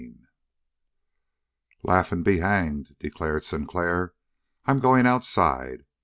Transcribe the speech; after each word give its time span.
11 0.01 0.27
"Laugh 1.83 2.11
and 2.11 2.25
be 2.25 2.39
hanged," 2.39 2.95
declared 2.97 3.43
Sinclair. 3.43 4.15
"I'm 4.65 4.79
going 4.79 5.05
outside. 5.05 5.85